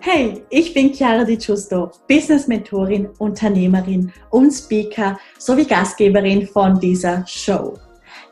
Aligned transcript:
Hey, 0.00 0.42
ich 0.48 0.72
bin 0.72 0.94
Chiara 0.94 1.24
Di 1.24 1.36
Giusto, 1.36 1.90
Business 2.08 2.46
Mentorin, 2.48 3.10
Unternehmerin 3.18 4.10
und 4.30 4.50
Speaker 4.50 5.18
sowie 5.38 5.66
Gastgeberin 5.66 6.46
von 6.46 6.80
dieser 6.80 7.26
Show. 7.26 7.74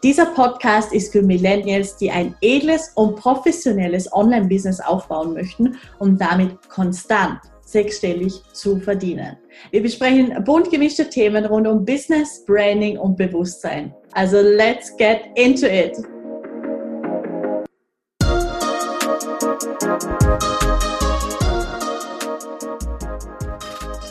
Dieser 0.03 0.27
Podcast 0.27 0.95
ist 0.95 1.13
für 1.13 1.21
Millennials, 1.21 1.95
die 1.97 2.11
ein 2.11 2.35
edles 2.41 2.93
und 2.95 3.17
professionelles 3.17 4.11
Online-Business 4.15 4.81
aufbauen 4.81 5.35
möchten, 5.35 5.77
um 5.99 6.17
damit 6.17 6.57
konstant 6.71 7.39
sechsstellig 7.61 8.33
zu 8.55 8.81
verdienen. 8.81 9.37
Wir 9.73 9.83
besprechen 9.83 10.43
bunt 10.45 10.71
gemischte 10.71 11.11
Themen 11.11 11.45
rund 11.45 11.67
um 11.67 11.85
Business, 11.85 12.43
Branding 12.47 12.97
und 12.97 13.17
Bewusstsein. 13.17 13.95
Also 14.15 14.43
let's 14.43 14.95
get 14.99 15.31
into 15.37 15.67
it! 15.67 15.97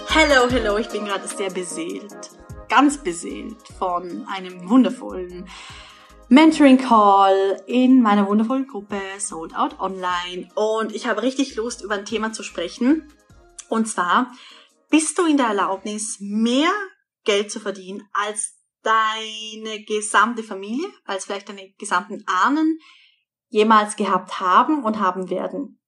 Hello, 0.10 0.50
hello, 0.50 0.78
ich 0.78 0.90
bin 0.90 1.06
gerade 1.06 1.28
sehr 1.28 1.52
beseelt, 1.52 2.32
ganz 2.68 2.98
beseelt 2.98 3.58
von 3.78 4.26
einem 4.28 4.68
wundervollen 4.68 5.48
Mentoring 6.30 6.80
Call 6.80 7.62
in 7.68 8.02
meiner 8.02 8.28
wundervollen 8.28 8.66
Gruppe 8.66 9.00
Sold 9.20 9.56
Out 9.56 9.80
Online 9.80 10.50
und 10.56 10.96
ich 10.96 11.06
habe 11.06 11.22
richtig 11.22 11.56
Lust 11.56 11.84
über 11.84 11.96
ein 11.96 12.06
Thema 12.06 12.34
zu 12.34 12.42
sprechen 12.42 13.08
und 13.70 13.88
zwar 13.88 14.32
bist 14.90 15.16
du 15.20 15.28
in 15.28 15.38
der 15.38 15.48
Erlaubnis 15.48 16.18
mehr 16.20 16.72
Geld 17.24 17.52
zu 17.52 17.60
verdienen 17.60 18.08
als 18.14 18.61
deine 18.84 19.84
gesamte 19.84 20.44
Familie, 20.44 20.92
als 21.06 21.26
vielleicht 21.26 21.50
deine 21.50 21.72
gesamten 21.74 22.24
Ahnen 22.28 22.80
jemals 23.50 23.96
gehabt 23.96 24.40
haben 24.40 24.84
und 24.84 25.00
haben 25.00 25.30
werden. 25.30 25.80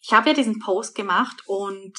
Ich 0.00 0.12
habe 0.12 0.28
ja 0.28 0.34
diesen 0.34 0.60
Post 0.60 0.94
gemacht 0.94 1.42
und 1.46 1.92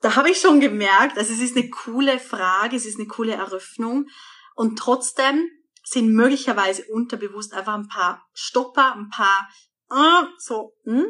da 0.00 0.16
habe 0.16 0.30
ich 0.30 0.38
schon 0.38 0.60
gemerkt, 0.60 1.16
also 1.16 1.32
es 1.32 1.40
ist 1.40 1.56
eine 1.56 1.70
coole 1.70 2.18
Frage, 2.18 2.76
es 2.76 2.84
ist 2.84 2.98
eine 2.98 3.08
coole 3.08 3.32
Eröffnung 3.32 4.06
und 4.54 4.78
trotzdem 4.78 5.48
sind 5.82 6.12
möglicherweise 6.12 6.84
unterbewusst 6.90 7.54
einfach 7.54 7.74
ein 7.74 7.88
paar 7.88 8.26
Stopper, 8.34 8.94
ein 8.94 9.08
paar 9.08 9.48
äh, 9.90 10.26
so, 10.38 10.74
hm, 10.84 11.06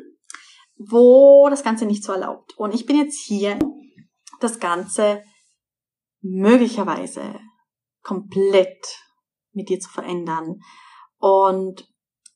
wo 0.76 1.48
das 1.48 1.64
Ganze 1.64 1.86
nicht 1.86 2.04
so 2.04 2.12
erlaubt. 2.12 2.56
Und 2.56 2.74
ich 2.74 2.86
bin 2.86 2.96
jetzt 2.96 3.18
hier, 3.18 3.58
das 4.40 4.60
Ganze 4.60 5.24
möglicherweise 6.24 7.38
komplett 8.02 8.98
mit 9.52 9.68
dir 9.68 9.78
zu 9.78 9.90
verändern. 9.90 10.60
Und 11.18 11.88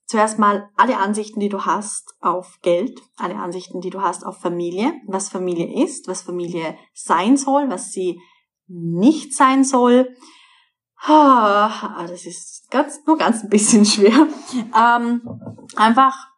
zuerst 0.06 0.38
mal 0.38 0.70
alle 0.76 0.98
Ansichten, 0.98 1.40
die 1.40 1.48
du 1.48 1.64
hast 1.64 2.14
auf 2.20 2.58
Geld, 2.62 3.00
alle 3.16 3.36
Ansichten, 3.36 3.80
die 3.80 3.90
du 3.90 4.00
hast 4.00 4.24
auf 4.24 4.38
Familie, 4.38 4.92
was 5.06 5.28
Familie 5.28 5.82
ist, 5.84 6.06
was 6.06 6.22
Familie 6.22 6.76
sein 6.94 7.36
soll, 7.36 7.68
was 7.70 7.92
sie 7.92 8.20
nicht 8.66 9.34
sein 9.34 9.64
soll. 9.64 10.14
Das 11.06 12.26
ist 12.26 12.70
ganz, 12.70 13.00
nur 13.06 13.16
ganz 13.16 13.42
ein 13.42 13.50
bisschen 13.50 13.84
schwer. 13.86 14.28
Ähm, 14.76 15.22
einfach 15.76 16.28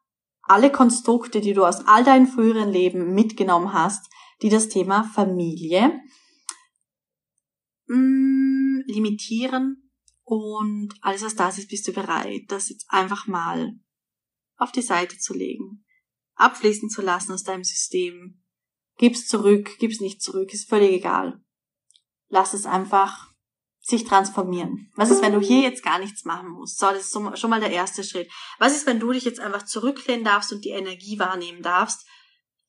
alle 0.43 0.71
Konstrukte, 0.71 1.41
die 1.41 1.53
du 1.53 1.65
aus 1.65 1.87
all 1.87 2.05
deinen 2.05 2.27
früheren 2.27 2.71
Leben 2.71 3.15
mitgenommen 3.15 3.73
hast, 3.73 4.11
die 4.43 4.49
das 4.49 4.69
Thema 4.69 5.05
Familie 5.05 6.01
mh, 7.91 7.97
mm, 7.97 8.83
limitieren 8.87 9.91
und 10.23 10.95
alles 11.01 11.23
was 11.23 11.35
das 11.35 11.59
ist, 11.59 11.69
bist 11.69 11.87
du 11.89 11.93
bereit, 11.93 12.45
das 12.49 12.69
jetzt 12.69 12.87
einfach 12.89 13.27
mal 13.27 13.73
auf 14.57 14.73
die 14.73 14.83
Seite 14.83 15.19
zu 15.19 15.35
legen, 15.35 15.85
abfließen 16.35 16.89
zu 16.89 17.03
lassen 17.03 17.33
aus 17.33 17.43
deinem 17.43 17.65
System. 17.65 18.43
Gib's 18.97 19.27
zurück, 19.27 19.79
gib's 19.79 20.01
nicht 20.01 20.23
zurück, 20.23 20.53
ist 20.53 20.69
völlig 20.69 20.93
egal. 20.93 21.43
Lass 22.29 22.55
es 22.55 22.67
einfach 22.67 23.31
sich 23.81 24.05
transformieren. 24.05 24.93
Was 24.95 25.11
ist, 25.11 25.23
wenn 25.23 25.33
du 25.33 25.41
hier 25.41 25.63
jetzt 25.63 25.83
gar 25.83 25.99
nichts 25.99 26.25
machen 26.25 26.51
musst? 26.51 26.79
So, 26.79 26.87
das 26.87 27.07
ist 27.07 27.39
schon 27.39 27.51
mal 27.51 27.61
der 27.61 27.73
erste 27.73 28.05
Schritt. 28.05 28.31
Was 28.59 28.77
ist, 28.77 28.87
wenn 28.87 29.01
du 29.01 29.11
dich 29.11 29.25
jetzt 29.25 29.41
einfach 29.41 29.65
zurücklehnen 29.65 30.25
darfst 30.25 30.53
und 30.53 30.65
die 30.65 30.71
Energie 30.71 31.19
wahrnehmen 31.19 31.63
darfst, 31.63 32.07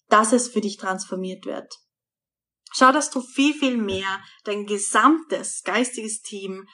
dass 0.07 0.31
es 0.31 0.47
für 0.47 0.61
dich 0.61 0.77
transformiert 0.77 1.45
wird? 1.45 1.71
Schau, 2.71 2.91
dass 2.91 3.09
du 3.09 3.21
viel, 3.21 3.53
viel 3.53 3.77
mehr 3.77 4.21
dein 4.43 4.65
gesamtes 4.65 5.63
geistiges 5.63 6.21
Team 6.21 6.67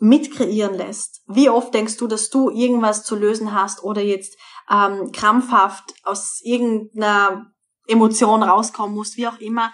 mitkreieren 0.00 0.74
lässt. 0.74 1.22
Wie 1.26 1.48
oft 1.50 1.74
denkst 1.74 1.98
du, 1.98 2.06
dass 2.06 2.30
du 2.30 2.50
irgendwas 2.50 3.04
zu 3.04 3.16
lösen 3.16 3.52
hast 3.52 3.82
oder 3.82 4.02
jetzt 4.02 4.36
ähm, 4.70 5.12
krampfhaft 5.12 5.94
aus 6.04 6.40
irgendeiner 6.42 7.52
Emotion 7.86 8.42
rauskommen 8.42 8.94
musst, 8.94 9.16
wie 9.16 9.26
auch 9.26 9.38
immer. 9.38 9.72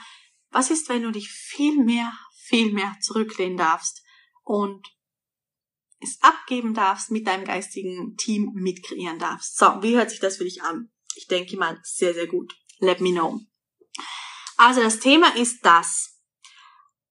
Was 0.51 0.71
ist, 0.71 0.89
wenn 0.89 1.03
du 1.03 1.11
dich 1.11 1.29
viel 1.31 1.83
mehr, 1.85 2.13
viel 2.35 2.73
mehr 2.73 2.97
zurücklehnen 3.01 3.59
darfst 3.59 4.03
und 4.43 4.87
es 6.01 6.19
abgeben 6.23 6.75
darfst, 6.75 7.11
mit 7.11 7.27
deinem 7.27 7.45
geistigen 7.45 8.17
Team 8.17 8.53
mitkreieren 8.55 9.19
darfst? 9.19 9.59
So, 9.59 9.67
wie 9.83 9.97
hört 9.97 10.11
sich 10.11 10.21
das 10.21 10.39
für 10.39 10.45
dich 10.45 10.63
an? 10.63 10.91
Ich 11.15 11.27
denke 11.27 11.57
mal, 11.57 11.79
sehr, 11.83 12.15
sehr 12.15 12.27
gut. 12.27 12.55
Let 12.79 13.01
me 13.01 13.13
know. 13.13 13.41
Also 14.67 14.83
das 14.83 14.99
Thema 14.99 15.29
ist 15.37 15.65
das. 15.65 16.19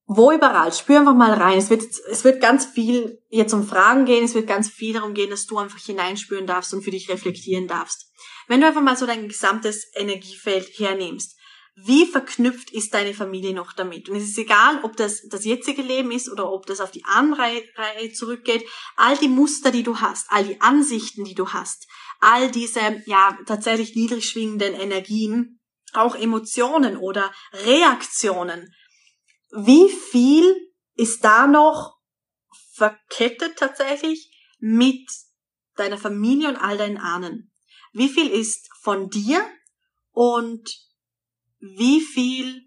Wo 0.07 0.33
überall? 0.33 0.73
Spür 0.73 0.99
einfach 0.99 1.15
mal 1.15 1.31
rein. 1.31 1.57
Es 1.57 1.69
wird, 1.69 1.83
es 1.83 2.25
wird 2.25 2.41
ganz 2.41 2.65
viel 2.65 3.23
jetzt 3.29 3.53
um 3.53 3.65
Fragen 3.65 4.03
gehen. 4.03 4.25
Es 4.25 4.35
wird 4.35 4.45
ganz 4.45 4.69
viel 4.69 4.91
darum 4.91 5.13
gehen, 5.13 5.29
dass 5.29 5.45
du 5.45 5.57
einfach 5.57 5.79
hineinspüren 5.79 6.47
darfst 6.47 6.73
und 6.73 6.83
für 6.83 6.91
dich 6.91 7.07
reflektieren 7.07 7.69
darfst. 7.69 8.11
Wenn 8.49 8.59
du 8.59 8.67
einfach 8.67 8.81
mal 8.81 8.97
so 8.97 9.05
dein 9.05 9.29
gesamtes 9.29 9.89
Energiefeld 9.95 10.67
hernimmst, 10.77 11.37
wie 11.77 12.05
verknüpft 12.05 12.71
ist 12.71 12.93
deine 12.93 13.13
Familie 13.13 13.53
noch 13.53 13.71
damit? 13.71 14.09
Und 14.09 14.17
es 14.17 14.23
ist 14.23 14.37
egal, 14.37 14.81
ob 14.83 14.97
das 14.97 15.25
das 15.29 15.45
jetzige 15.45 15.81
Leben 15.81 16.11
ist 16.11 16.29
oder 16.29 16.51
ob 16.51 16.65
das 16.65 16.81
auf 16.81 16.91
die 16.91 17.05
Anreihe 17.05 17.63
zurückgeht. 18.13 18.65
All 18.97 19.17
die 19.17 19.29
Muster, 19.29 19.71
die 19.71 19.83
du 19.83 20.01
hast, 20.01 20.27
all 20.29 20.43
die 20.43 20.59
Ansichten, 20.59 21.23
die 21.23 21.35
du 21.35 21.53
hast, 21.53 21.87
all 22.19 22.51
diese, 22.51 22.81
ja, 23.05 23.37
tatsächlich 23.45 23.95
niedrig 23.95 24.27
schwingenden 24.27 24.73
Energien, 24.73 25.61
auch 25.97 26.15
Emotionen 26.15 26.97
oder 26.97 27.31
Reaktionen, 27.53 28.73
wie 29.51 29.89
viel 29.89 30.55
ist 30.95 31.23
da 31.23 31.47
noch 31.47 31.97
verkettet 32.73 33.57
tatsächlich 33.57 34.31
mit 34.59 35.09
deiner 35.75 35.97
Familie 35.97 36.49
und 36.49 36.57
all 36.57 36.77
deinen 36.77 36.97
Ahnen? 36.97 37.51
Wie 37.93 38.09
viel 38.09 38.29
ist 38.29 38.69
von 38.81 39.09
dir 39.09 39.45
und 40.11 40.69
wie 41.59 42.01
viel 42.01 42.61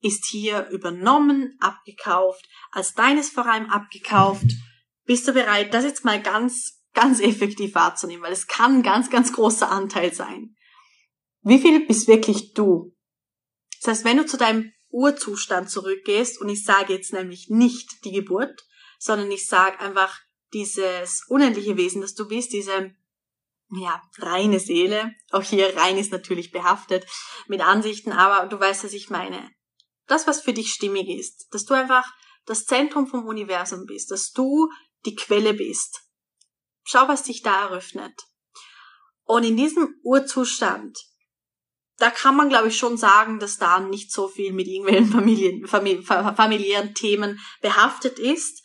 ist 0.00 0.26
hier 0.26 0.68
übernommen, 0.68 1.56
abgekauft, 1.60 2.46
als 2.70 2.94
deines 2.94 3.30
vor 3.30 3.46
allem 3.46 3.70
abgekauft? 3.70 4.46
Bist 5.04 5.26
du 5.26 5.32
bereit, 5.32 5.74
das 5.74 5.84
jetzt 5.84 6.04
mal 6.04 6.22
ganz, 6.22 6.82
ganz 6.92 7.20
effektiv 7.20 7.74
wahrzunehmen, 7.74 8.22
weil 8.22 8.32
es 8.32 8.46
kann 8.46 8.76
ein 8.76 8.82
ganz, 8.82 9.10
ganz 9.10 9.32
großer 9.32 9.70
Anteil 9.70 10.14
sein. 10.14 10.53
Wie 11.44 11.58
viel 11.58 11.86
bist 11.86 12.08
wirklich 12.08 12.52
du? 12.54 12.94
Das 13.80 13.88
heißt, 13.88 14.04
wenn 14.04 14.16
du 14.16 14.26
zu 14.26 14.36
deinem 14.36 14.72
Urzustand 14.94 15.68
zurückgehst. 15.68 16.40
Und 16.40 16.48
ich 16.48 16.64
sage 16.64 16.94
jetzt 16.94 17.12
nämlich 17.12 17.50
nicht 17.50 18.04
die 18.04 18.12
Geburt, 18.12 18.64
sondern 18.98 19.30
ich 19.30 19.46
sage 19.46 19.80
einfach 19.80 20.20
dieses 20.52 21.24
unendliche 21.28 21.76
Wesen, 21.76 22.00
das 22.00 22.14
du 22.14 22.28
bist, 22.28 22.52
diese 22.52 22.94
ja, 23.70 24.00
reine 24.18 24.60
Seele. 24.60 25.12
Auch 25.32 25.42
hier 25.42 25.76
rein 25.76 25.98
ist 25.98 26.12
natürlich 26.12 26.52
behaftet 26.52 27.04
mit 27.48 27.60
Ansichten, 27.60 28.12
aber 28.12 28.46
du 28.46 28.58
weißt, 28.58 28.84
was 28.84 28.92
ich 28.92 29.10
meine. 29.10 29.50
Das, 30.06 30.28
was 30.28 30.42
für 30.42 30.52
dich 30.52 30.72
stimmig 30.72 31.08
ist, 31.08 31.48
dass 31.52 31.64
du 31.64 31.74
einfach 31.74 32.06
das 32.46 32.66
Zentrum 32.66 33.08
vom 33.08 33.26
Universum 33.26 33.86
bist, 33.86 34.12
dass 34.12 34.30
du 34.30 34.70
die 35.06 35.16
Quelle 35.16 35.54
bist. 35.54 36.02
Schau, 36.84 37.08
was 37.08 37.24
sich 37.24 37.42
da 37.42 37.62
eröffnet. 37.64 38.14
Und 39.24 39.42
in 39.42 39.56
diesem 39.56 39.98
Urzustand 40.04 40.98
da 41.98 42.10
kann 42.10 42.36
man, 42.36 42.48
glaube 42.48 42.68
ich, 42.68 42.76
schon 42.76 42.96
sagen, 42.96 43.38
dass 43.38 43.58
da 43.58 43.80
nicht 43.80 44.12
so 44.12 44.28
viel 44.28 44.52
mit 44.52 44.66
irgendwelchen 44.66 45.06
Familien, 45.06 45.66
famili 45.66 46.02
familiären 46.02 46.94
Themen 46.94 47.38
behaftet 47.60 48.18
ist. 48.18 48.62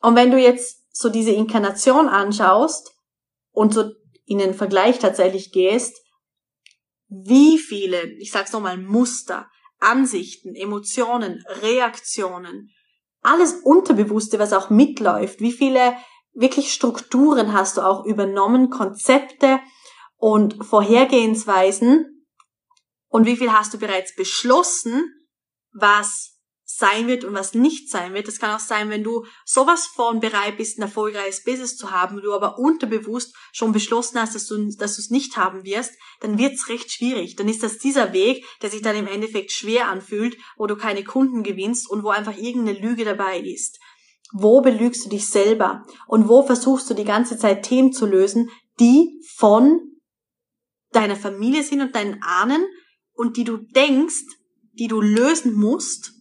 Und 0.00 0.14
wenn 0.14 0.30
du 0.30 0.38
jetzt 0.38 0.84
so 0.90 1.08
diese 1.08 1.32
Inkarnation 1.32 2.08
anschaust 2.08 2.94
und 3.50 3.74
so 3.74 3.90
in 4.26 4.38
den 4.38 4.54
Vergleich 4.54 4.98
tatsächlich 4.98 5.52
gehst, 5.52 5.96
wie 7.08 7.58
viele, 7.58 8.02
ich 8.18 8.30
sag's 8.30 8.52
nochmal, 8.52 8.76
Muster, 8.76 9.48
Ansichten, 9.80 10.54
Emotionen, 10.54 11.44
Reaktionen, 11.62 12.70
alles 13.22 13.54
Unterbewusste, 13.64 14.38
was 14.38 14.52
auch 14.52 14.70
mitläuft, 14.70 15.40
wie 15.40 15.52
viele 15.52 15.96
wirklich 16.32 16.72
Strukturen 16.72 17.52
hast 17.52 17.76
du 17.76 17.80
auch 17.80 18.04
übernommen, 18.04 18.70
Konzepte 18.70 19.60
und 20.16 20.64
Vorhergehensweisen, 20.64 22.17
und 23.08 23.26
wie 23.26 23.36
viel 23.36 23.52
hast 23.52 23.74
du 23.74 23.78
bereits 23.78 24.14
beschlossen, 24.14 25.12
was 25.72 26.38
sein 26.70 27.08
wird 27.08 27.24
und 27.24 27.34
was 27.34 27.54
nicht 27.54 27.90
sein 27.90 28.12
wird. 28.12 28.28
Das 28.28 28.38
kann 28.38 28.54
auch 28.54 28.60
sein, 28.60 28.90
wenn 28.90 29.02
du 29.02 29.24
sowas 29.46 29.86
von 29.86 30.20
bereit 30.20 30.58
bist, 30.58 30.78
ein 30.78 30.82
erfolgreiches 30.82 31.42
Business 31.42 31.76
zu 31.76 31.90
haben, 31.90 32.20
du 32.20 32.34
aber 32.34 32.58
unterbewusst 32.58 33.34
schon 33.52 33.72
beschlossen 33.72 34.20
hast, 34.20 34.34
dass 34.34 34.46
du, 34.46 34.70
dass 34.76 34.98
es 34.98 35.08
nicht 35.08 35.38
haben 35.38 35.64
wirst, 35.64 35.94
dann 36.20 36.38
wird's 36.38 36.68
recht 36.68 36.92
schwierig. 36.92 37.36
Dann 37.36 37.48
ist 37.48 37.62
das 37.62 37.78
dieser 37.78 38.12
Weg, 38.12 38.44
der 38.60 38.70
sich 38.70 38.82
dann 38.82 38.96
im 38.96 39.06
Endeffekt 39.06 39.50
schwer 39.50 39.88
anfühlt, 39.88 40.36
wo 40.58 40.66
du 40.66 40.76
keine 40.76 41.04
Kunden 41.04 41.42
gewinnst 41.42 41.90
und 41.90 42.04
wo 42.04 42.10
einfach 42.10 42.36
irgendeine 42.36 42.78
Lüge 42.78 43.06
dabei 43.06 43.40
ist. 43.40 43.78
Wo 44.32 44.60
belügst 44.60 45.06
du 45.06 45.08
dich 45.08 45.26
selber? 45.26 45.86
Und 46.06 46.28
wo 46.28 46.42
versuchst 46.42 46.90
du 46.90 46.94
die 46.94 47.04
ganze 47.04 47.38
Zeit 47.38 47.62
Themen 47.62 47.94
zu 47.94 48.04
lösen, 48.04 48.50
die 48.78 49.22
von 49.36 49.80
deiner 50.92 51.16
Familie 51.16 51.62
sind 51.62 51.80
und 51.80 51.96
deinen 51.96 52.22
Ahnen 52.22 52.62
und 53.18 53.36
die 53.36 53.42
du 53.42 53.56
denkst, 53.56 54.24
die 54.74 54.86
du 54.86 55.00
lösen 55.00 55.52
musst, 55.52 56.12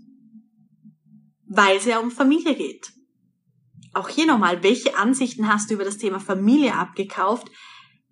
weil 1.46 1.78
es 1.78 1.86
ja 1.86 2.00
um 2.00 2.10
Familie 2.10 2.56
geht. 2.56 2.92
Auch 3.94 4.10
hier 4.10 4.26
nochmal, 4.26 4.64
welche 4.64 4.98
Ansichten 4.98 5.48
hast 5.48 5.70
du 5.70 5.76
über 5.76 5.86
das 5.86 6.00
Thema 6.00 6.20
Familie 6.20 6.74
abgekauft, 6.74 7.52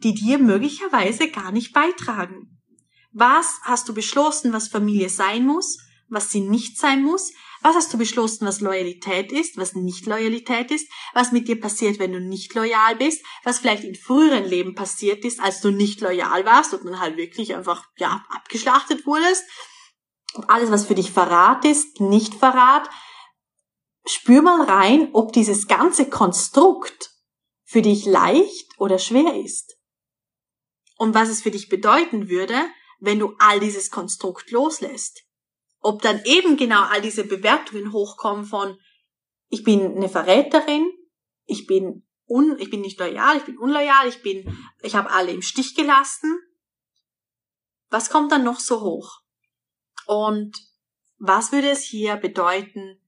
die 0.03 0.13
dir 0.13 0.37
möglicherweise 0.37 1.29
gar 1.31 1.51
nicht 1.51 1.73
beitragen? 1.73 2.59
Was 3.11 3.59
hast 3.63 3.89
du 3.89 3.93
beschlossen, 3.95 4.53
was 4.53 4.67
Familie 4.67 5.09
sein 5.09 5.47
muss, 5.47 5.79
was 6.07 6.31
sie 6.31 6.41
nicht 6.41 6.77
sein 6.77 7.03
muss? 7.03 7.33
Was 7.61 7.75
hast 7.75 7.93
du 7.93 7.97
beschlossen, 7.97 8.45
was 8.45 8.61
Loyalität 8.61 9.31
ist, 9.31 9.57
was 9.57 9.73
nicht 9.73 10.05
Loyalität 10.05 10.69
ist? 10.71 10.87
Was 11.13 11.31
mit 11.31 11.47
dir 11.47 11.59
passiert, 11.59 11.97
wenn 11.99 12.13
du 12.13 12.19
nicht 12.19 12.53
loyal 12.53 12.95
bist? 12.95 13.23
Was 13.43 13.59
vielleicht 13.59 13.83
in 13.83 13.95
früheren 13.95 14.45
Leben 14.45 14.75
passiert 14.75 15.25
ist, 15.25 15.39
als 15.39 15.61
du 15.61 15.71
nicht 15.71 16.01
loyal 16.01 16.45
warst 16.45 16.73
und 16.73 16.85
dann 16.85 16.99
halt 16.99 17.17
wirklich 17.17 17.55
einfach, 17.55 17.85
ja, 17.97 18.23
abgeschlachtet 18.29 19.05
wurdest? 19.05 19.43
Alles, 20.47 20.69
was 20.69 20.85
für 20.85 20.95
dich 20.95 21.11
Verrat 21.11 21.65
ist, 21.65 21.99
nicht 21.99 22.35
Verrat, 22.35 22.89
spür 24.05 24.41
mal 24.41 24.61
rein, 24.61 25.09
ob 25.13 25.33
dieses 25.33 25.67
ganze 25.67 26.09
Konstrukt 26.09 27.11
für 27.63 27.81
dich 27.81 28.05
leicht 28.05 28.77
oder 28.77 28.99
schwer 28.99 29.35
ist. 29.43 29.77
Und 30.97 31.15
was 31.15 31.29
es 31.29 31.41
für 31.41 31.51
dich 31.51 31.67
bedeuten 31.67 32.29
würde, 32.29 32.55
wenn 32.99 33.19
du 33.19 33.33
all 33.39 33.59
dieses 33.59 33.91
Konstrukt 33.91 34.51
loslässt. 34.51 35.24
Ob 35.85 36.01
dann 36.01 36.19
eben 36.25 36.57
genau 36.57 36.81
all 36.85 36.99
diese 36.99 37.25
Bewertungen 37.25 37.91
hochkommen 37.91 38.43
von, 38.43 38.79
ich 39.49 39.63
bin 39.63 39.95
eine 39.95 40.09
Verräterin, 40.09 40.91
ich 41.45 41.67
bin 41.67 42.07
un, 42.25 42.57
ich 42.57 42.71
bin 42.71 42.81
nicht 42.81 42.99
loyal, 42.99 43.37
ich 43.37 43.43
bin 43.43 43.59
unloyal, 43.59 44.07
ich 44.07 44.23
bin, 44.23 44.57
ich 44.81 44.95
habe 44.95 45.11
alle 45.11 45.29
im 45.29 45.43
Stich 45.43 45.75
gelassen. 45.75 46.39
Was 47.91 48.09
kommt 48.09 48.31
dann 48.31 48.43
noch 48.43 48.59
so 48.59 48.81
hoch? 48.81 49.21
Und 50.07 50.57
was 51.19 51.51
würde 51.51 51.69
es 51.69 51.83
hier 51.83 52.15
bedeuten, 52.15 52.99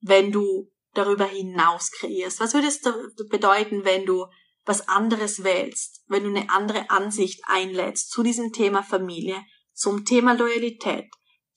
wenn 0.00 0.32
du 0.32 0.72
darüber 0.94 1.26
hinaus 1.26 1.90
kreierst? 1.90 2.40
Was 2.40 2.54
würde 2.54 2.68
es 2.68 2.80
bedeuten, 3.28 3.84
wenn 3.84 4.06
du 4.06 4.24
was 4.64 4.88
anderes 4.88 5.44
wählst, 5.44 6.02
wenn 6.06 6.24
du 6.24 6.30
eine 6.30 6.48
andere 6.48 6.88
Ansicht 6.88 7.42
einlädst 7.46 8.10
zu 8.10 8.22
diesem 8.22 8.54
Thema 8.54 8.82
Familie, 8.82 9.44
zum 9.74 10.06
Thema 10.06 10.32
Loyalität, 10.32 11.10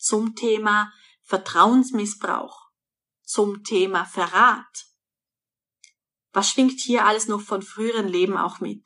zum 0.03 0.35
Thema 0.35 0.91
Vertrauensmissbrauch, 1.23 2.69
zum 3.23 3.63
Thema 3.63 4.05
Verrat? 4.05 4.85
Was 6.33 6.49
schwingt 6.49 6.79
hier 6.79 7.05
alles 7.05 7.27
noch 7.27 7.41
von 7.41 7.61
früheren 7.61 8.07
Leben 8.07 8.37
auch 8.37 8.59
mit? 8.59 8.83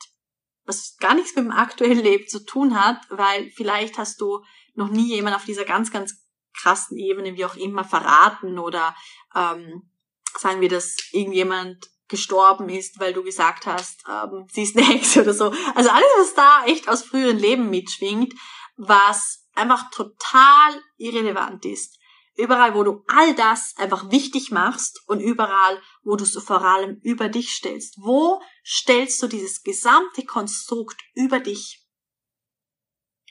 Was 0.65 0.97
gar 0.97 1.15
nichts 1.15 1.35
mit 1.35 1.45
dem 1.45 1.51
aktuellen 1.51 1.99
Leben 1.99 2.27
zu 2.27 2.45
tun 2.45 2.79
hat, 2.79 2.99
weil 3.09 3.49
vielleicht 3.51 3.97
hast 3.97 4.21
du 4.21 4.43
noch 4.75 4.89
nie 4.89 5.07
jemand 5.07 5.35
auf 5.35 5.45
dieser 5.45 5.65
ganz, 5.65 5.91
ganz 5.91 6.13
krassen 6.53 6.97
Ebene, 6.97 7.35
wie 7.35 7.45
auch 7.45 7.55
immer, 7.55 7.83
verraten 7.83 8.59
oder 8.59 8.95
ähm, 9.33 9.89
sagen 10.37 10.61
wir, 10.61 10.69
dass 10.69 10.97
irgendjemand 11.11 11.87
gestorben 12.09 12.69
ist, 12.69 12.99
weil 12.99 13.13
du 13.13 13.23
gesagt 13.23 13.65
hast, 13.65 14.03
ähm, 14.09 14.45
sie 14.51 14.63
ist 14.63 14.77
eine 14.77 14.85
Hexe 14.85 15.21
oder 15.21 15.33
so. 15.33 15.45
Also 15.75 15.89
alles, 15.89 16.09
was 16.19 16.33
da 16.35 16.65
echt 16.65 16.89
aus 16.89 17.03
früheren 17.03 17.37
Leben 17.37 17.69
mitschwingt, 17.69 18.33
was 18.75 19.46
einfach 19.57 19.89
total 19.91 20.81
irrelevant 20.97 21.65
ist. 21.65 21.99
Überall, 22.35 22.75
wo 22.75 22.83
du 22.83 23.03
all 23.07 23.33
das 23.33 23.73
einfach 23.77 24.11
wichtig 24.11 24.51
machst 24.51 25.01
und 25.07 25.19
überall, 25.19 25.81
wo 26.03 26.15
du 26.15 26.23
es 26.23 26.37
vor 26.43 26.61
allem 26.61 26.99
über 27.01 27.29
dich 27.29 27.51
stellst. 27.51 27.95
Wo 27.97 28.41
stellst 28.63 29.21
du 29.23 29.27
dieses 29.27 29.63
gesamte 29.63 30.23
Konstrukt 30.23 31.01
über 31.15 31.39
dich? 31.39 31.83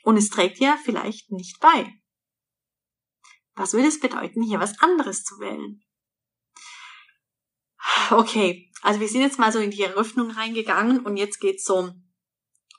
Und 0.03 0.17
es 0.17 0.29
trägt 0.29 0.59
dir 0.59 0.77
vielleicht 0.83 1.31
nicht 1.31 1.59
bei. 1.61 1.93
Was 3.55 3.73
würde 3.73 3.87
es 3.87 3.99
bedeuten, 3.99 4.43
hier 4.43 4.59
was 4.59 4.79
anderes 4.79 5.23
zu 5.23 5.39
wählen? 5.39 5.81
Okay, 8.11 8.71
also 8.81 8.99
wir 8.99 9.07
sind 9.07 9.21
jetzt 9.21 9.39
mal 9.39 9.51
so 9.51 9.59
in 9.59 9.71
die 9.71 9.81
Eröffnung 9.81 10.31
reingegangen 10.31 10.99
und 10.99 11.17
jetzt 11.17 11.39
geht's 11.39 11.65
so 11.65 11.93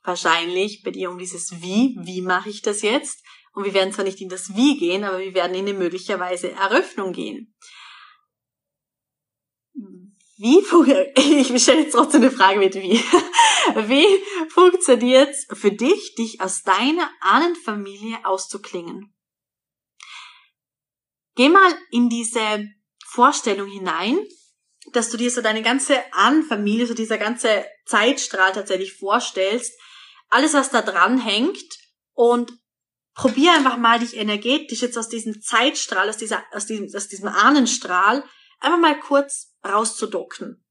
wahrscheinlich 0.04 0.82
bei 0.82 0.90
dir 0.90 1.10
um 1.10 1.18
dieses 1.18 1.60
Wie. 1.62 1.96
Wie 2.00 2.22
mache 2.22 2.48
ich 2.48 2.62
das 2.62 2.82
jetzt? 2.82 3.24
Und 3.58 3.64
wir 3.64 3.74
werden 3.74 3.92
zwar 3.92 4.04
nicht 4.04 4.20
in 4.20 4.28
das 4.28 4.54
Wie 4.54 4.78
gehen, 4.78 5.02
aber 5.02 5.18
wir 5.18 5.34
werden 5.34 5.52
in 5.56 5.66
eine 5.66 5.76
möglicherweise 5.76 6.52
Eröffnung 6.52 7.12
gehen. 7.12 7.56
Wie 10.36 10.58
ich 11.40 11.60
stelle 11.60 11.82
jetzt 11.82 11.94
trotzdem 11.94 12.22
eine 12.22 12.30
Frage 12.30 12.60
mit 12.60 12.76
wie. 12.76 12.92
Wie 13.88 14.06
funktioniert 14.48 15.30
es 15.30 15.48
für 15.58 15.72
dich, 15.72 16.14
dich 16.14 16.40
aus 16.40 16.62
deiner 16.62 17.10
Ahnenfamilie 17.20 18.24
auszuklingen? 18.24 19.12
Geh 21.34 21.48
mal 21.48 21.76
in 21.90 22.08
diese 22.08 22.64
Vorstellung 23.04 23.68
hinein, 23.68 24.24
dass 24.92 25.10
du 25.10 25.16
dir 25.16 25.32
so 25.32 25.42
deine 25.42 25.62
ganze 25.62 25.96
Ahnenfamilie, 26.12 26.86
so 26.86 26.94
dieser 26.94 27.18
ganze 27.18 27.66
Zeitstrahl 27.86 28.52
tatsächlich 28.52 28.92
vorstellst, 28.96 29.76
alles, 30.28 30.54
was 30.54 30.70
da 30.70 30.80
dran 30.80 31.18
hängt 31.18 31.76
und 32.14 32.52
probier 33.18 33.52
einfach 33.52 33.76
mal 33.76 33.98
dich 33.98 34.16
energetisch 34.16 34.80
jetzt 34.80 34.96
aus 34.96 35.08
diesem 35.08 35.42
Zeitstrahl, 35.42 36.08
aus, 36.08 36.16
dieser, 36.16 36.44
aus, 36.52 36.66
diesem, 36.66 36.88
aus 36.94 37.08
diesem 37.08 37.26
Ahnenstrahl, 37.26 38.24
einfach 38.60 38.78
mal 38.78 38.98
kurz 39.00 39.56
rauszudocken. 39.64 40.64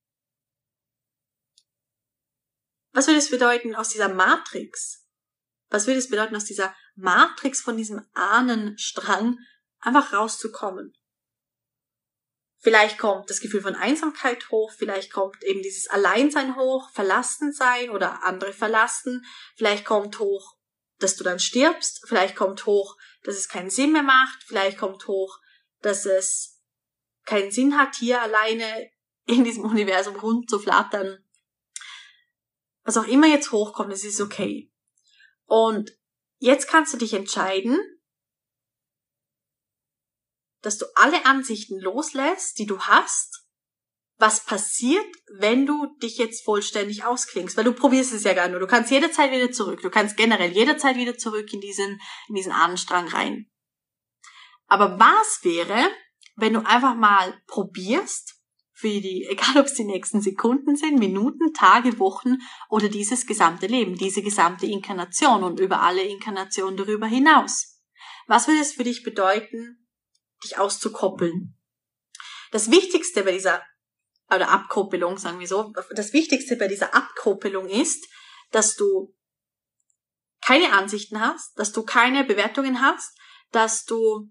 Was 2.94 3.07
würde 3.07 3.19
es 3.19 3.29
bedeuten 3.29 3.75
aus 3.75 3.89
dieser 3.89 4.07
Matrix? 4.07 5.05
Was 5.69 5.88
würde 5.88 5.99
es 5.99 6.09
bedeuten 6.09 6.38
aus 6.38 6.45
dieser 6.45 6.73
Matrix 6.95 7.59
von 7.61 7.75
diesem 7.75 8.07
Ahnenstrang 8.13 9.38
einfach 9.79 10.13
rauszukommen? 10.13 10.97
Vielleicht 12.59 12.97
kommt 12.97 13.30
das 13.30 13.42
Gefühl 13.42 13.61
von 13.61 13.75
Einsamkeit 13.75 14.49
hoch, 14.51 14.71
vielleicht 14.71 15.11
kommt 15.11 15.44
eben 15.44 15.61
dieses 15.61 15.89
Alleinsein 15.89 16.56
hoch, 16.56 16.89
verlassen 16.92 17.51
sein 17.51 17.89
oder 17.89 18.23
andere 18.23 18.54
verlassen, 18.54 19.25
vielleicht 19.57 19.83
kommt 19.83 20.18
hoch, 20.19 20.56
dass 20.99 21.16
du 21.16 21.23
dann 21.23 21.39
stirbst, 21.39 22.04
vielleicht 22.07 22.35
kommt 22.35 22.66
hoch, 22.66 22.97
dass 23.23 23.35
es 23.35 23.49
keinen 23.49 23.69
Sinn 23.69 23.92
mehr 23.92 24.04
macht, 24.04 24.44
vielleicht 24.44 24.77
kommt 24.77 25.07
hoch, 25.07 25.39
dass 25.81 26.06
es 26.06 26.61
keinen 27.25 27.51
Sinn 27.51 27.77
hat, 27.77 27.95
hier 27.95 28.21
alleine 28.21 28.89
in 29.25 29.44
diesem 29.44 29.63
Universum 29.69 30.16
rumzuflattern. 30.16 31.23
Was 32.83 32.97
auch 32.97 33.07
immer 33.07 33.27
jetzt 33.27 33.51
hochkommt, 33.51 33.92
es 33.92 34.06
ist 34.06 34.21
okay. 34.21 34.71
Und 35.45 35.92
jetzt 36.37 36.68
kannst 36.68 36.94
du 36.94 36.97
dich 36.97 37.13
entscheiden, 37.13 37.77
dass 40.61 40.77
du 40.77 40.85
alle 40.95 41.25
Ansichten 41.25 41.80
loslässt, 41.80 42.57
die 42.59 42.66
du 42.66 42.80
hast, 42.80 43.46
was 44.18 44.44
passiert, 44.45 45.06
wenn 45.38 45.66
du 45.66 45.86
dich 46.02 46.18
jetzt 46.18 46.44
vollständig 46.44 47.04
ausklingst, 47.04 47.56
weil 47.56 47.64
du 47.64 47.74
probierst 47.74 48.14
es 48.14 48.24
ja 48.24 48.33
gar 48.33 48.47
nur. 48.47 48.59
Du 48.59 48.68
kannst 48.68 48.92
jederzeit 48.92 49.31
wieder 49.31 49.52
zurück. 49.52 49.81
Du 49.81 49.90
kannst 49.90 50.18
generell 50.18 50.52
jederzeit 50.52 50.97
wieder 50.97 51.18
zurück 51.18 51.54
in 51.54 51.62
diesen, 51.62 52.00
in 52.28 52.36
diesen 52.36 52.52
Ahnenstrang 52.52 53.07
rein. 53.07 53.47
Aber 54.68 55.00
was 55.00 55.40
wäre, 55.44 55.92
wenn 56.36 56.54
du 56.54 56.66
einfach 56.66 56.95
mal 56.95 57.40
probierst, 57.47 58.38
für 58.78 58.90
die, 58.90 59.26
egal 59.30 59.57
ob 59.57 59.66
es 59.66 59.74
die 59.74 59.83
nächsten 59.83 60.21
Sekunden 60.21 60.76
sind, 60.76 61.00
Minuten, 61.00 61.54
Tage, 61.54 62.00
Wochen 62.00 62.38
oder 62.69 62.90
dieses 62.90 63.26
gesamte 63.26 63.68
Leben, 63.68 63.95
diese 63.95 64.21
gesamte 64.21 64.68
Inkarnation 64.68 65.44
und 65.44 65.59
über 65.59 65.81
alle 65.81 66.04
Inkarnationen 66.04 66.78
darüber 66.78 67.07
hinaus. 67.07 67.81
Was 68.28 68.47
würde 68.47 68.62
es 68.62 68.74
für 68.74 68.83
dich 68.83 69.04
bedeuten, 69.04 69.88
dich 70.44 70.57
auszukoppeln? 70.57 71.57
Das 72.52 72.71
Wichtigste 72.71 73.24
bei 73.24 73.31
dieser, 73.31 73.64
oder 74.34 74.50
Abkoppelung, 74.50 75.18
sagen 75.18 75.40
wir 75.40 75.48
so, 75.48 75.74
das 75.92 76.14
Wichtigste 76.14 76.56
bei 76.56 76.68
dieser 76.68 76.94
Abkoppelung 76.94 77.68
ist, 77.69 78.07
dass 78.52 78.76
du 78.76 79.14
keine 80.42 80.74
Ansichten 80.74 81.19
hast, 81.19 81.57
dass 81.57 81.72
du 81.72 81.84
keine 81.84 82.24
Bewertungen 82.24 82.81
hast, 82.81 83.18
dass 83.52 83.86
du 83.86 84.30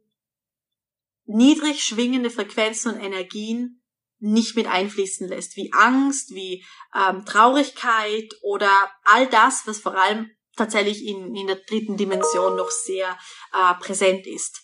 niedrig 1.25 1.83
schwingende 1.83 2.31
Frequenzen 2.31 2.95
und 2.95 3.01
Energien 3.01 3.83
nicht 4.19 4.57
mit 4.57 4.67
einfließen 4.67 5.29
lässt, 5.29 5.57
wie 5.57 5.73
Angst, 5.73 6.31
wie 6.31 6.65
ähm, 6.95 7.25
Traurigkeit 7.27 8.33
oder 8.43 8.91
all 9.05 9.27
das, 9.29 9.67
was 9.67 9.79
vor 9.79 9.95
allem 9.95 10.31
tatsächlich 10.57 11.05
in, 11.05 11.35
in 11.35 11.47
der 11.47 11.57
dritten 11.57 11.97
Dimension 11.97 12.57
noch 12.57 12.71
sehr 12.71 13.19
äh, 13.53 13.75
präsent 13.75 14.27
ist. 14.27 14.63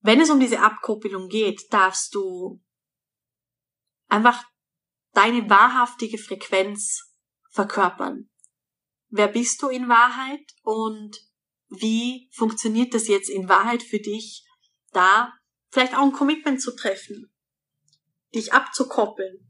wenn 0.00 0.20
es 0.20 0.30
um 0.30 0.40
diese 0.40 0.60
Abkoppelung 0.60 1.28
geht, 1.28 1.72
darfst 1.72 2.14
du 2.14 2.60
einfach 4.08 4.44
deine 5.12 5.48
wahrhaftige 5.48 6.18
Frequenz 6.18 7.14
verkörpern. 7.50 8.28
Wer 9.10 9.28
bist 9.28 9.62
du 9.62 9.68
in 9.68 9.88
Wahrheit 9.88 10.44
und 10.62 11.16
wie 11.68 12.30
funktioniert 12.32 12.94
das 12.94 13.08
jetzt 13.08 13.28
in 13.28 13.48
Wahrheit 13.48 13.82
für 13.82 13.98
dich, 13.98 14.44
da 14.92 15.32
vielleicht 15.70 15.94
auch 15.94 16.02
ein 16.02 16.12
Commitment 16.12 16.60
zu 16.60 16.74
treffen, 16.74 17.32
dich 18.34 18.52
abzukoppeln. 18.52 19.46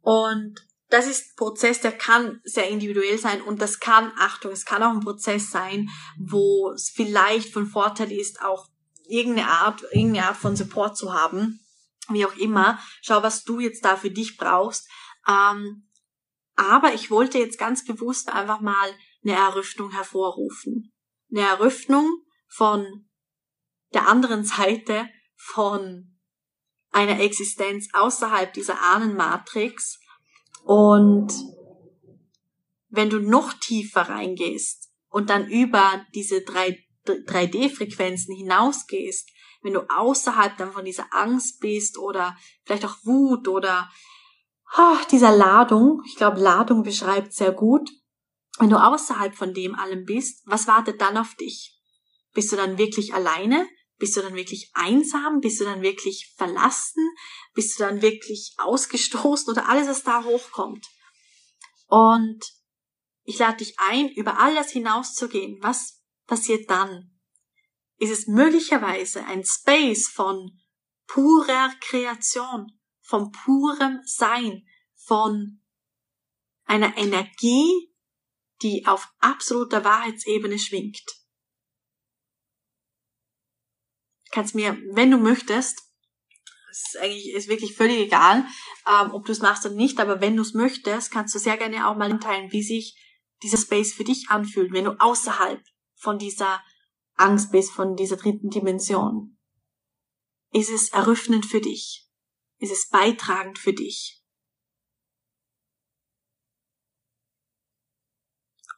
Und 0.00 0.60
das 0.88 1.06
ist 1.06 1.22
ein 1.22 1.36
Prozess, 1.36 1.80
der 1.80 1.92
kann 1.92 2.40
sehr 2.44 2.68
individuell 2.68 3.18
sein 3.18 3.40
und 3.40 3.62
das 3.62 3.80
kann, 3.80 4.12
Achtung, 4.18 4.52
es 4.52 4.64
kann 4.64 4.82
auch 4.82 4.90
ein 4.90 5.00
Prozess 5.00 5.50
sein, 5.50 5.88
wo 6.18 6.70
es 6.72 6.90
vielleicht 6.94 7.52
von 7.52 7.66
Vorteil 7.66 8.12
ist, 8.12 8.42
auch 8.42 8.68
irgendeine 9.08 9.48
Art, 9.48 9.82
irgendeine 9.92 10.28
Art 10.28 10.36
von 10.36 10.56
Support 10.56 10.96
zu 10.96 11.12
haben, 11.14 11.61
wie 12.14 12.26
auch 12.26 12.36
immer. 12.36 12.78
Schau, 13.00 13.22
was 13.22 13.44
du 13.44 13.60
jetzt 13.60 13.84
da 13.84 13.96
für 13.96 14.10
dich 14.10 14.36
brauchst. 14.36 14.88
Ähm, 15.28 15.88
aber 16.54 16.94
ich 16.94 17.10
wollte 17.10 17.38
jetzt 17.38 17.58
ganz 17.58 17.84
bewusst 17.84 18.30
einfach 18.30 18.60
mal 18.60 18.94
eine 19.24 19.34
Eröffnung 19.34 19.90
hervorrufen. 19.90 20.92
Eine 21.30 21.46
Eröffnung 21.46 22.22
von 22.48 23.08
der 23.94 24.08
anderen 24.08 24.44
Seite 24.44 25.08
von 25.36 26.18
einer 26.90 27.20
Existenz 27.20 27.88
außerhalb 27.92 28.52
dieser 28.52 28.82
Ahnenmatrix. 28.82 30.00
Und 30.64 31.32
wenn 32.88 33.10
du 33.10 33.18
noch 33.18 33.54
tiefer 33.54 34.02
reingehst 34.02 34.92
und 35.08 35.30
dann 35.30 35.48
über 35.48 36.04
diese 36.14 36.36
3D-Frequenzen 36.36 38.36
hinausgehst, 38.36 39.30
wenn 39.62 39.74
du 39.74 39.88
außerhalb 39.88 40.56
dann 40.56 40.72
von 40.72 40.84
dieser 40.84 41.12
Angst 41.12 41.60
bist 41.60 41.98
oder 41.98 42.36
vielleicht 42.64 42.84
auch 42.84 42.96
Wut 43.04 43.48
oder 43.48 43.90
oh, 44.76 44.96
dieser 45.10 45.34
Ladung, 45.34 46.02
ich 46.06 46.16
glaube 46.16 46.40
Ladung 46.40 46.82
beschreibt 46.82 47.32
sehr 47.32 47.52
gut, 47.52 47.90
wenn 48.58 48.70
du 48.70 48.76
außerhalb 48.76 49.34
von 49.34 49.54
dem 49.54 49.74
allem 49.74 50.04
bist, 50.04 50.42
was 50.46 50.66
wartet 50.66 51.00
dann 51.00 51.16
auf 51.16 51.34
dich? 51.36 51.78
Bist 52.34 52.52
du 52.52 52.56
dann 52.56 52.78
wirklich 52.78 53.14
alleine? 53.14 53.68
Bist 53.98 54.16
du 54.16 54.20
dann 54.20 54.34
wirklich 54.34 54.70
einsam? 54.74 55.40
Bist 55.40 55.60
du 55.60 55.64
dann 55.64 55.82
wirklich 55.82 56.34
verlassen? 56.36 57.04
Bist 57.54 57.78
du 57.78 57.84
dann 57.84 58.02
wirklich 58.02 58.54
ausgestoßen 58.58 59.50
oder 59.52 59.68
alles, 59.68 59.88
was 59.88 60.02
da 60.02 60.24
hochkommt? 60.24 60.86
Und 61.86 62.44
ich 63.24 63.38
lade 63.38 63.58
dich 63.58 63.78
ein, 63.78 64.10
über 64.10 64.38
all 64.38 64.54
das 64.54 64.70
hinauszugehen. 64.70 65.58
Was 65.62 66.02
passiert 66.26 66.68
dann? 66.68 67.11
Ist 68.02 68.10
es 68.10 68.26
möglicherweise 68.26 69.24
ein 69.26 69.44
Space 69.44 70.08
von 70.08 70.60
purer 71.06 71.72
Kreation, 71.80 72.66
von 73.00 73.30
purem 73.30 74.00
Sein, 74.04 74.66
von 74.96 75.60
einer 76.64 76.96
Energie, 76.96 77.94
die 78.60 78.86
auf 78.88 79.08
absoluter 79.20 79.84
Wahrheitsebene 79.84 80.58
schwingt. 80.58 81.00
kannst 84.32 84.56
mir, 84.56 84.76
wenn 84.90 85.12
du 85.12 85.18
möchtest, 85.18 85.80
ist 86.72 86.96
eigentlich 86.98 87.32
ist 87.34 87.48
wirklich 87.48 87.76
völlig 87.76 87.98
egal, 87.98 88.44
ähm, 88.88 89.12
ob 89.12 89.26
du 89.26 89.32
es 89.32 89.40
machst 89.42 89.64
oder 89.64 89.76
nicht, 89.76 90.00
aber 90.00 90.20
wenn 90.20 90.36
du 90.36 90.42
es 90.42 90.54
möchtest, 90.54 91.12
kannst 91.12 91.34
du 91.36 91.38
sehr 91.38 91.56
gerne 91.56 91.86
auch 91.86 91.96
mal 91.96 92.12
mitteilen, 92.12 92.50
wie 92.50 92.62
sich 92.64 92.98
dieser 93.42 93.58
Space 93.58 93.92
für 93.92 94.04
dich 94.04 94.26
anfühlt, 94.28 94.72
wenn 94.72 94.86
du 94.86 94.98
außerhalb 94.98 95.62
von 95.94 96.18
dieser 96.18 96.60
Angst 97.14 97.52
bist, 97.52 97.72
von 97.72 97.96
dieser 97.96 98.16
dritten 98.16 98.50
Dimension. 98.50 99.38
Ist 100.52 100.70
es 100.70 100.90
eröffnend 100.90 101.46
für 101.46 101.60
dich? 101.60 102.08
Ist 102.58 102.72
es 102.72 102.88
beitragend 102.88 103.58
für 103.58 103.72
dich? 103.72 104.22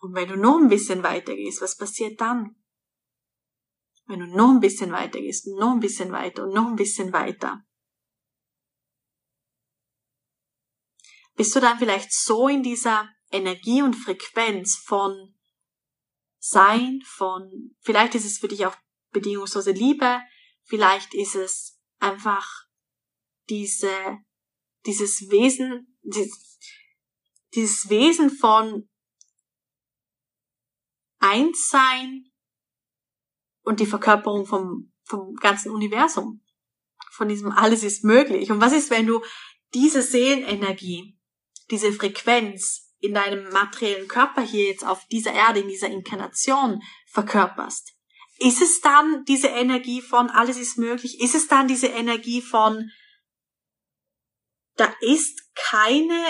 Und 0.01 0.15
wenn 0.15 0.29
du 0.29 0.37
noch 0.37 0.59
ein 0.59 0.69
bisschen 0.69 1.03
weiter 1.03 1.35
gehst, 1.35 1.63
was 1.63 1.77
passiert 1.77 2.21
dann? 2.21 2.57
Wenn 4.07 4.21
du 4.21 4.27
noch 4.27 4.51
ein 4.51 4.61
bisschen 4.61 4.93
weiter 4.93 5.19
gehst, 5.19 5.47
noch 5.47 5.73
ein 5.73 5.81
bisschen 5.81 6.13
weiter 6.13 6.45
und 6.45 6.53
noch 6.53 6.67
ein 6.69 6.77
bisschen 6.77 7.13
weiter, 7.13 7.65
bist 11.37 11.57
du 11.57 11.61
dann 11.61 11.79
vielleicht 11.79 12.13
so 12.13 12.49
in 12.49 12.63
dieser 12.63 13.09
Energie 13.31 13.83
und 13.83 13.95
Frequenz 13.95 14.77
von 14.77 15.35
Sein, 16.47 17.01
von, 17.07 17.75
vielleicht 17.81 18.15
ist 18.15 18.27
es 18.27 18.39
für 18.39 18.49
dich 18.49 18.67
auch 18.67 18.77
bedingungslose 19.13 19.71
Liebe, 19.71 20.21
vielleicht 20.63 21.15
ist 21.15 21.37
es 21.37 21.81
einfach 22.01 22.67
diese, 23.49 24.19
dieses 24.85 25.31
Wesen, 25.31 25.97
dieses, 26.03 27.89
Wesen 27.89 28.31
von 28.31 28.89
Einssein, 31.19 32.31
und 33.65 33.81
die 33.81 33.87
Verkörperung 33.87 34.47
vom, 34.47 34.93
vom 35.05 35.35
ganzen 35.37 35.71
Universum. 35.71 36.43
Von 37.11 37.29
diesem 37.29 37.51
alles 37.51 37.83
ist 37.83 38.05
möglich. 38.05 38.51
Und 38.51 38.61
was 38.61 38.73
ist, 38.73 38.91
wenn 38.91 39.07
du 39.07 39.23
diese 39.73 40.03
Seelenenergie, 40.03 41.19
diese 41.71 41.93
Frequenz 41.93 42.84
in 43.05 43.15
deinem 43.15 43.49
materiellen 43.51 44.09
Körper 44.09 44.43
hier 44.43 44.67
jetzt 44.67 44.85
auf 44.85 45.07
dieser 45.07 45.33
Erde, 45.33 45.61
in 45.61 45.69
dieser 45.69 45.89
Inkarnation 45.89 46.83
verkörperst? 47.11 47.93
Ist 48.39 48.61
es 48.61 48.81
dann 48.81 49.25
diese 49.27 49.49
Energie 49.49 50.03
von 50.03 50.31
alles 50.31 50.59
ist 50.59 50.79
möglich? 50.79 51.21
Ist 51.21 51.35
es 51.35 51.47
dann 51.47 51.69
diese 51.69 51.87
Energie 51.87 52.43
von 52.43 52.91
da 54.77 54.93
ist 55.01 55.41
keine 55.55 56.21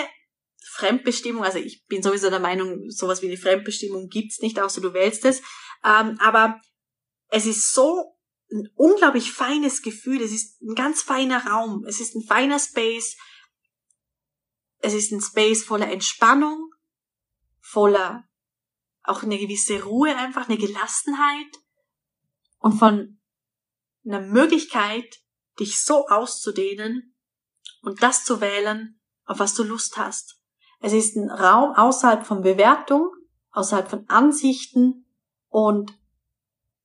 Fremdbestimmung, 0.75 1.43
also 1.43 1.57
ich 1.57 1.85
bin 1.87 2.03
sowieso 2.03 2.29
der 2.29 2.39
Meinung, 2.39 2.89
sowas 2.89 3.21
wie 3.21 3.27
eine 3.27 3.37
Fremdbestimmung 3.37 4.07
gibt's 4.09 4.41
nicht, 4.41 4.59
außer 4.59 4.81
du 4.81 4.93
wählst 4.93 5.25
es. 5.25 5.41
Ähm, 5.83 6.17
aber 6.19 6.61
es 7.29 7.45
ist 7.45 7.73
so 7.73 8.15
ein 8.51 8.69
unglaublich 8.75 9.31
feines 9.31 9.81
Gefühl. 9.81 10.21
Es 10.21 10.31
ist 10.31 10.61
ein 10.61 10.75
ganz 10.75 11.01
feiner 11.01 11.45
Raum. 11.45 11.83
Es 11.87 11.99
ist 11.99 12.15
ein 12.15 12.23
feiner 12.23 12.59
Space. 12.59 13.17
Es 14.85 14.93
ist 14.93 15.11
ein 15.11 15.19
Space 15.19 15.63
voller 15.63 15.89
Entspannung, 15.89 16.71
voller 17.59 18.29
auch 19.01 19.23
eine 19.23 19.39
gewisse 19.39 19.81
Ruhe, 19.81 20.15
einfach 20.15 20.47
eine 20.47 20.59
Gelassenheit 20.59 21.57
und 22.59 22.73
von 22.73 23.19
einer 24.05 24.21
Möglichkeit, 24.21 25.23
dich 25.59 25.83
so 25.83 26.07
auszudehnen 26.07 27.15
und 27.81 28.03
das 28.03 28.25
zu 28.25 28.41
wählen, 28.41 28.99
auf 29.25 29.39
was 29.39 29.55
du 29.55 29.63
Lust 29.63 29.97
hast. 29.97 30.39
Es 30.79 30.93
ist 30.93 31.15
ein 31.15 31.31
Raum 31.31 31.73
außerhalb 31.73 32.23
von 32.23 32.43
Bewertung, 32.43 33.09
außerhalb 33.53 33.89
von 33.89 34.07
Ansichten 34.07 35.07
und 35.49 35.97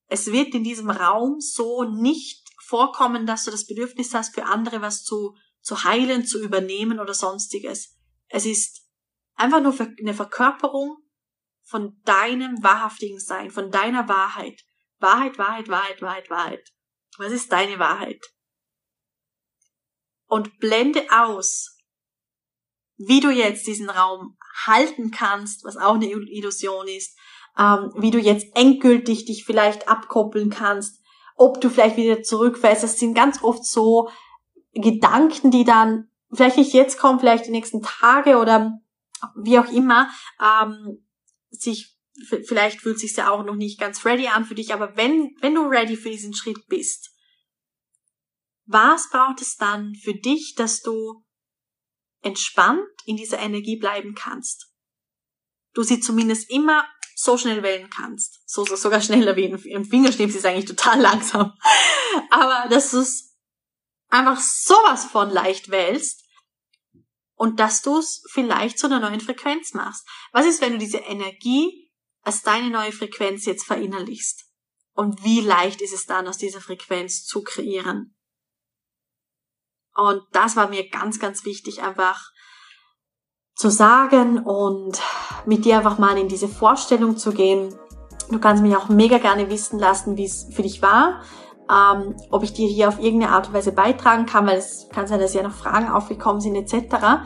es 0.07 0.31
wird 0.31 0.55
in 0.55 0.63
diesem 0.63 0.89
Raum 0.89 1.39
so 1.39 1.83
nicht 1.83 2.49
vorkommen, 2.57 3.27
dass 3.27 3.43
du 3.43 3.51
das 3.51 3.67
Bedürfnis 3.67 4.15
hast, 4.15 4.33
für 4.33 4.47
andere 4.47 4.81
was 4.81 5.03
zu, 5.03 5.35
zu 5.61 5.83
heilen, 5.83 6.25
zu 6.25 6.41
übernehmen 6.41 6.99
oder 6.99 7.13
sonstiges. 7.13 7.97
Es 8.27 8.45
ist 8.45 8.87
einfach 9.35 9.61
nur 9.61 9.75
eine 9.99 10.13
Verkörperung 10.13 10.97
von 11.63 12.01
deinem 12.03 12.61
wahrhaftigen 12.63 13.19
Sein, 13.19 13.51
von 13.51 13.71
deiner 13.71 14.07
Wahrheit. 14.09 14.61
Wahrheit, 14.99 15.37
Wahrheit, 15.37 15.69
Wahrheit, 15.69 16.01
Wahrheit, 16.01 16.29
Wahrheit. 16.29 16.69
Was 17.17 17.31
ist 17.31 17.51
deine 17.51 17.79
Wahrheit? 17.79 18.23
Und 20.27 20.59
blende 20.59 21.05
aus, 21.11 21.77
wie 22.97 23.19
du 23.19 23.29
jetzt 23.29 23.67
diesen 23.67 23.89
Raum 23.89 24.37
halten 24.65 25.11
kannst, 25.11 25.63
was 25.63 25.75
auch 25.75 25.95
eine 25.95 26.07
Illusion 26.07 26.87
ist, 26.87 27.17
ähm, 27.57 27.91
wie 27.97 28.11
du 28.11 28.19
jetzt 28.19 28.47
endgültig 28.55 29.25
dich 29.25 29.43
vielleicht 29.43 29.87
abkoppeln 29.87 30.49
kannst, 30.49 31.01
ob 31.35 31.59
du 31.59 31.69
vielleicht 31.69 31.97
wieder 31.97 32.21
zurückfällst. 32.21 32.83
Das 32.83 32.99
sind 32.99 33.13
ganz 33.13 33.43
oft 33.43 33.65
so 33.65 34.09
Gedanken, 34.73 35.51
die 35.51 35.63
dann 35.63 36.09
vielleicht 36.31 36.57
nicht 36.57 36.73
jetzt 36.73 36.97
kommen, 36.97 37.19
vielleicht 37.19 37.45
die 37.45 37.51
nächsten 37.51 37.81
Tage 37.81 38.37
oder 38.37 38.79
wie 39.35 39.59
auch 39.59 39.71
immer, 39.71 40.09
ähm, 40.41 41.05
sich, 41.49 41.95
vielleicht 42.45 42.81
fühlt 42.81 42.99
sich 42.99 43.15
ja 43.15 43.29
auch 43.29 43.43
noch 43.43 43.55
nicht 43.55 43.79
ganz 43.79 44.05
ready 44.05 44.27
an 44.27 44.45
für 44.45 44.55
dich, 44.55 44.73
aber 44.73 44.95
wenn, 44.95 45.35
wenn 45.41 45.55
du 45.55 45.61
ready 45.63 45.97
für 45.97 46.09
diesen 46.09 46.33
Schritt 46.33 46.67
bist, 46.67 47.11
was 48.65 49.09
braucht 49.09 49.41
es 49.41 49.57
dann 49.57 49.93
für 49.95 50.13
dich, 50.13 50.55
dass 50.55 50.81
du 50.81 51.23
entspannt 52.21 52.87
in 53.05 53.17
dieser 53.17 53.39
Energie 53.39 53.75
bleiben 53.75 54.15
kannst? 54.15 54.71
Du 55.73 55.83
sie 55.83 55.99
zumindest 55.99 56.49
immer 56.49 56.85
so 57.15 57.37
schnell 57.37 57.63
wählen 57.63 57.89
kannst. 57.89 58.41
So, 58.49 58.65
so 58.65 58.75
sogar 58.75 59.01
schneller 59.01 59.35
wie 59.35 59.45
im 59.45 59.85
Fingerschnips 59.85 60.35
ist 60.35 60.45
eigentlich 60.45 60.65
total 60.65 60.99
langsam. 61.01 61.53
Aber 62.29 62.69
dass 62.69 62.91
du 62.91 62.99
es 62.99 63.30
einfach 64.11 64.39
sowas 64.39 65.05
von 65.05 65.29
leicht 65.29 65.71
wählst 65.71 66.23
und 67.35 67.59
dass 67.59 67.81
du 67.81 67.97
es 67.97 68.23
vielleicht 68.31 68.77
zu 68.77 68.85
einer 68.85 68.99
neuen 68.99 69.19
Frequenz 69.19 69.73
machst. 69.73 70.07
Was 70.31 70.45
ist, 70.45 70.61
wenn 70.61 70.73
du 70.73 70.77
diese 70.77 70.99
Energie 70.99 71.91
als 72.21 72.43
deine 72.43 72.69
neue 72.69 72.91
Frequenz 72.91 73.45
jetzt 73.45 73.65
verinnerlichst? 73.65 74.45
Und 74.93 75.23
wie 75.23 75.41
leicht 75.41 75.81
ist 75.81 75.93
es 75.93 76.05
dann, 76.05 76.27
aus 76.27 76.37
dieser 76.37 76.61
Frequenz 76.61 77.25
zu 77.25 77.41
kreieren. 77.41 78.15
Und 79.95 80.21
das 80.31 80.55
war 80.55 80.67
mir 80.67 80.89
ganz, 80.89 81.19
ganz 81.19 81.45
wichtig, 81.45 81.81
einfach 81.81 82.29
zu 83.55 83.69
sagen 83.69 84.39
und 84.39 85.01
mit 85.45 85.65
dir 85.65 85.77
einfach 85.77 85.97
mal 85.97 86.17
in 86.17 86.27
diese 86.27 86.47
Vorstellung 86.47 87.17
zu 87.17 87.31
gehen. 87.31 87.77
Du 88.29 88.39
kannst 88.39 88.63
mich 88.63 88.75
auch 88.75 88.89
mega 88.89 89.17
gerne 89.17 89.49
wissen 89.49 89.79
lassen, 89.79 90.17
wie 90.17 90.25
es 90.25 90.47
für 90.53 90.61
dich 90.61 90.81
war, 90.81 91.23
ähm, 91.71 92.15
ob 92.29 92.43
ich 92.43 92.53
dir 92.53 92.67
hier 92.67 92.89
auf 92.89 92.99
irgendeine 92.99 93.31
Art 93.31 93.47
und 93.47 93.53
Weise 93.53 93.71
beitragen 93.71 94.25
kann, 94.25 94.45
weil 94.45 94.57
es 94.57 94.89
kann 94.89 95.07
sein, 95.07 95.19
dass 95.19 95.33
ja 95.33 95.41
noch 95.41 95.53
Fragen 95.53 95.89
aufgekommen 95.89 96.41
sind 96.41 96.55
etc. 96.55 97.21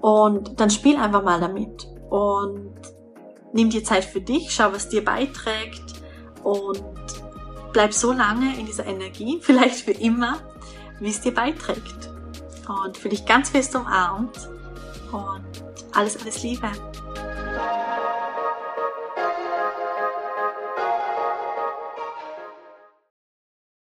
Und 0.00 0.60
dann 0.60 0.70
spiel 0.70 0.96
einfach 0.96 1.22
mal 1.22 1.40
damit 1.40 1.88
und 2.10 2.74
nimm 3.52 3.70
dir 3.70 3.82
Zeit 3.84 4.04
für 4.04 4.20
dich, 4.20 4.52
schau, 4.52 4.72
was 4.72 4.88
dir 4.88 5.04
beiträgt 5.04 5.94
und 6.44 6.84
bleib 7.72 7.94
so 7.94 8.12
lange 8.12 8.58
in 8.58 8.66
dieser 8.66 8.86
Energie, 8.86 9.38
vielleicht 9.42 9.84
für 9.84 9.92
immer, 9.92 10.38
wie 11.00 11.08
es 11.08 11.20
dir 11.20 11.34
beiträgt. 11.34 12.10
Und 12.84 12.96
für 12.96 13.08
dich 13.08 13.24
ganz 13.24 13.50
fest 13.50 13.76
umarmt 13.76 14.48
und 15.12 15.44
alles, 15.94 16.20
alles 16.20 16.42
Liebe. 16.42 16.68